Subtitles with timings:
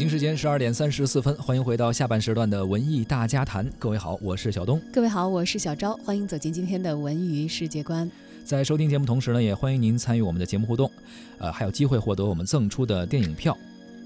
[0.00, 3.70] 京时间十二点三十四分，欢迎回到下半时段的文艺大家谈。
[3.78, 4.80] 各位好，我是小东。
[4.90, 5.94] 各位好，我是小昭。
[6.02, 8.10] 欢迎走进今天的文娱世界观。
[8.42, 10.90] 在收听节目同时呢，也欢迎您参与我们的节目互动，
[11.36, 13.54] 呃，还有机会获得我们赠出的电影票。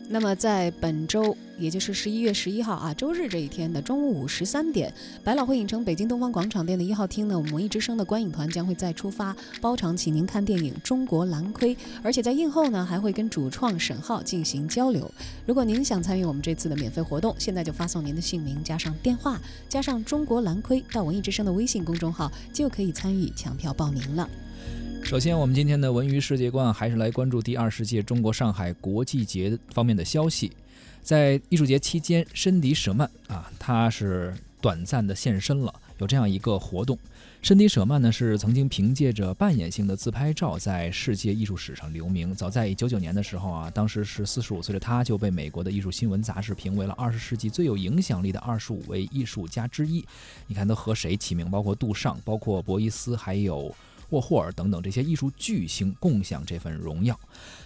[0.09, 4.93] 那么在本周，也就是十一月十一号啊，周日这一天的中午五十三点，
[5.23, 15.11] 百老汇影城北京东方广场店的一号厅呢，我们文艺之声的观影团将会再出发，包场请您看电影《中国蓝盔》，而且在映后呢，还会跟主创沈浩进行交流。
[15.47, 24.29] 如果您想参与我们这次的免费活动，现在就发送您的姓名加上电话加上中国蓝盔到文艺之声的微信公众号，就可以参与抢票报名了。
[25.03, 30.51] 首先，我们今天的文娱世界观还是来关注第二十届中国上海国际节方面的消息。
[31.05, 36.99] 在艺术节期间，申迪舍曼啊，他是短暂的现身了，有这样一个活动。
[37.43, 42.35] 申迪舍曼呢，是曾经凭借着扮演性的自拍照在世界艺术史上留名。
[42.35, 50.03] 早在九九年的时候啊，当时是四十五岁的他，就被美国的艺术新闻杂志评为了二十世纪最有影响力的二十五位艺术家之一。
[50.47, 51.51] 你看，都和谁齐名？
[51.51, 53.75] 包括杜尚，包括博伊斯，还有。
[54.15, 57.19] 霍霍尔等等这些艺术巨星共享这份荣耀。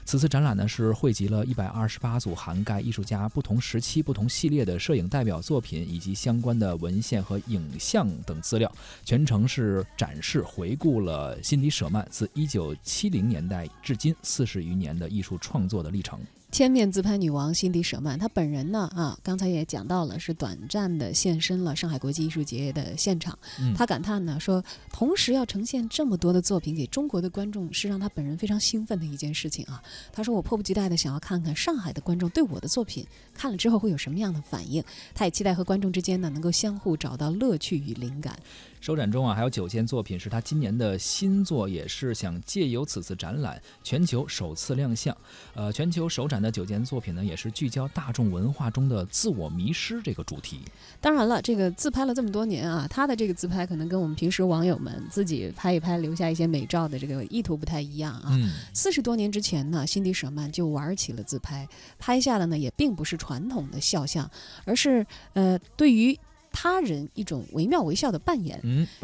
[0.07, 8.73] 此次展览呢，是汇集了一百二十八组涵盖艺术家不同时期、不同系列的摄影代表作品，以及相关的文献和影像等资料。
[9.05, 16.19] 全程是展示回顾了辛迪·舍曼自一九七零年代至今四十余年的艺术创作的历程。
[16.51, 23.39] 千面自拍女王辛迪·舍曼，她本人呢啊，刚才也讲到了，是短暂的现身了上海国际艺术节的现场。
[23.77, 29.83] 她感叹呢说，同时要呈现这么多的作品给中国的观众，是让她本人非常兴奋的一件事情啊。
[30.11, 34.83] 她说，我迫不及待的想要看看上海的观众对我的作品看了之后会有什么样的反应。
[35.15, 38.37] 她也期待和观众之间呢能够相互找到乐趣与灵感。
[38.81, 45.15] 首展中啊，还有九件作品是她今年的新作，也是想借由此次展览全球首次亮相。
[45.55, 50.61] 呃，全球首展的九件作品呢，也是聚焦大众文化中的自我迷失这个主题。
[51.01, 58.39] 当然了，这个自拍了这么多年啊，他的这个自拍可能跟我们平时网友们自己拍一拍留下一些美照的这个意图不太一样啊。
[58.73, 61.69] 四十多年之前呢，辛迪·舍曼就玩起了自拍，
[61.99, 64.31] 拍下的呢也并不是传统的肖像，
[64.65, 66.19] 而是呃对于。
[66.51, 68.59] 他人一种惟妙惟肖的扮演，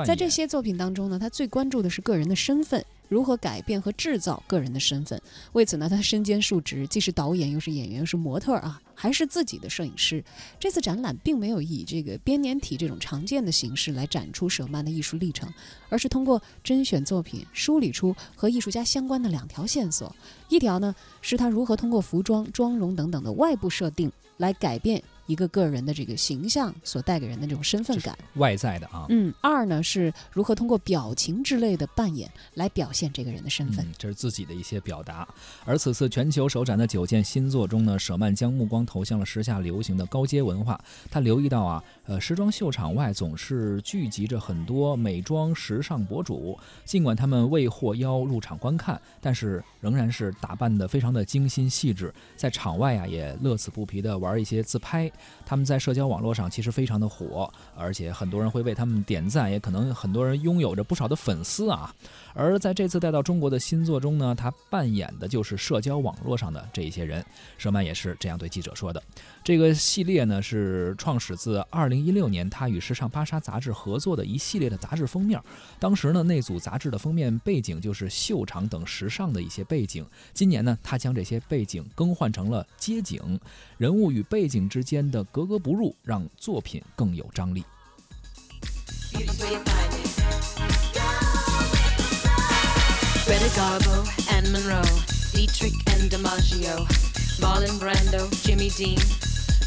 [0.04, 5.20] 在这些作品当中呢，他最关注的是个人的身份，如何改变和制造个人的身份。
[5.53, 10.22] 为此呢，他身兼数职，既是导演，又是演员，又是模特啊，还是自己的摄影师。
[10.59, 15.53] 这次展览并没有以这个编年体这种常见的形式来展出舍曼的艺术历程，
[15.88, 20.15] 而是通过甄选作品梳理出和艺术家相关的两条线索。
[20.49, 25.03] 一条呢，是他如何通过服装、妆容等等的外部设定来改变。
[25.27, 29.06] 一个个人的这个形象所带给人的这种身份感，外在的啊。
[29.09, 35.27] 嗯，二呢是如何通过表情之类的扮演来表现这个人的身份，这是自己的一些表达。
[35.65, 40.78] 而此次全球首展的九件新作中呢，舍曼将目光投向了时下流行的高阶文化。
[41.11, 55.11] 他留意到啊，呃，时装秀场外总是聚集着很多美妆时尚博主，尽管他们未获邀入场观看，但是仍然是打扮的非常的精心细致，在场外啊也乐此不疲的玩一些自拍。
[55.47, 61.95] 他们在社交网络上其实非常的火，而且很多人会为他们点赞，也可能很多人拥有着不少的粉丝啊。
[62.34, 67.25] 而在这次带到中国的新作中呢，他扮演的就是社交网络上的这一些人。
[67.56, 69.02] 舍曼也是这样对记者说的。
[69.42, 75.40] 这个系列呢是创始自2016年，他与时尚芭莎杂志合作的一系列的杂志封面。
[75.78, 80.04] 当时呢，那组杂志的封面背景就是秀场等时尚的一些背景。
[80.32, 83.38] 今年呢，他将这些背景更换成了街景，
[83.76, 87.62] 人物与背景之间的格格不入，让作品更有张力。
[97.41, 98.99] Marlon Brando, Jimmy Dean,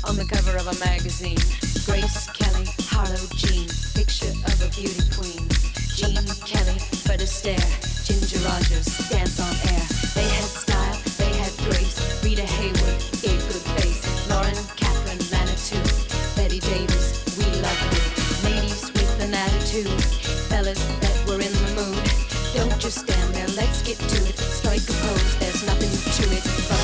[0.08, 1.38] on the cover of a magazine.
[1.86, 5.44] Grace Kelly, Harlow Jean, picture of a beauty queen.
[5.96, 7.60] Jean Kelly, Fred Astaire,
[8.06, 9.86] Ginger Rogers, dance on air.
[10.16, 12.00] They had style, they had grace.
[12.24, 14.04] Rita Hayworth gave good face.
[14.30, 15.84] Lauren Catherine Manitou,
[16.36, 18.00] Betty Davis, we love you.
[18.48, 19.92] Ladies with an attitude,
[20.48, 22.00] fellas that were in the mood.
[22.56, 24.38] Don't just stand there, let's get to it.
[24.38, 26.77] Strike a pose, there's nothing to it.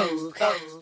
[0.00, 0.77] oh.